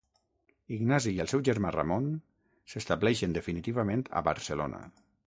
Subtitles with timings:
[0.75, 2.07] Ignasi i el seu germà Ramon
[2.73, 4.81] s'estableixen definitivament a Barcelona.